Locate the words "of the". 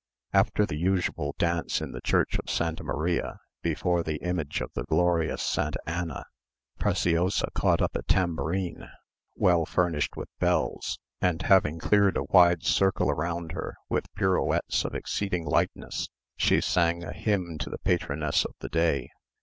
4.59-4.83, 18.43-18.69